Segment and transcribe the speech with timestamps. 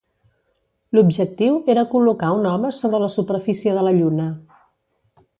[0.99, 4.27] L'objectiu era col·locar un home sobre la superfície de la Lluna.